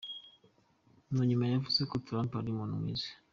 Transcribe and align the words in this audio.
Mu 1.13 1.21
nyuma 1.29 1.45
yavuze 1.53 1.81
ko 1.89 1.95
Trump 2.05 2.31
ari" 2.39 2.49
umuntu 2.51 2.81
mwiza". 2.81 3.09